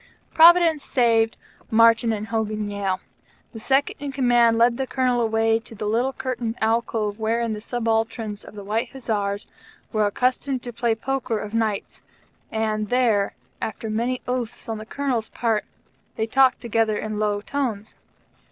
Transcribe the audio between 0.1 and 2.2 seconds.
Providence saved Martyn